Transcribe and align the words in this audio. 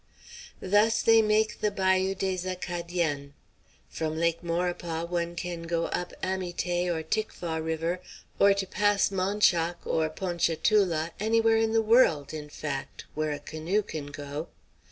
Thus 0.59 1.03
they 1.03 1.21
make 1.21 1.61
the 1.61 1.69
Bayou 1.69 2.15
des 2.15 2.49
Acadiens. 2.49 3.33
From 3.87 4.17
Lake 4.17 4.41
Maurepas 4.43 5.07
one 5.07 5.35
can 5.35 5.61
go 5.67 5.85
up 5.89 6.11
Amite 6.23 6.89
or 6.89 7.03
Tickfaw 7.03 7.57
River, 7.63 8.01
or 8.39 8.55
to 8.55 8.65
Pass 8.65 9.11
Manchac 9.11 9.75
or 9.85 10.09
Pontchatoula, 10.09 11.11
anywhere 11.19 11.57
in 11.57 11.73
the 11.73 11.83
world, 11.83 12.33
in 12.33 12.49
fact, 12.49 13.05
where 13.13 13.29
a 13.31 13.37
canoe 13.37 13.83
can 13.83 14.07
go. 14.07 14.47